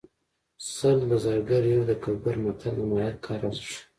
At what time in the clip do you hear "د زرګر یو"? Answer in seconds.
1.09-1.81